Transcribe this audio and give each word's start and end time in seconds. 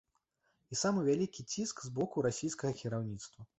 І 0.75 0.77
самы 0.83 1.03
вялікі 1.09 1.45
ціск 1.53 1.85
з 1.89 1.93
боку 1.99 2.25
расійскага 2.29 2.73
кіраўніцтва. 2.83 3.41